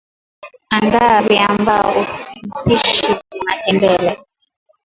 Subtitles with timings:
[0.71, 1.75] andaa viamba
[2.65, 4.17] upishi vya matembele